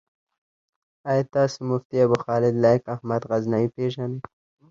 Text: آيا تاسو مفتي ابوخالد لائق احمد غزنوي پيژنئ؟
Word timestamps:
آيا 1.09 1.23
تاسو 1.33 1.59
مفتي 1.69 1.95
ابوخالد 2.05 2.53
لائق 2.63 2.83
احمد 2.95 3.21
غزنوي 3.29 3.67
پيژنئ؟ 3.75 4.15